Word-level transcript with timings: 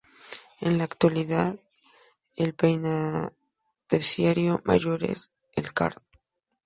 En 0.61 0.79
la 0.79 0.85
actualidad, 0.85 1.59
el 2.35 2.55
penitenciario 2.55 4.59
mayor 4.65 5.03
es 5.03 5.29
el 5.53 5.73
Card. 5.75 6.01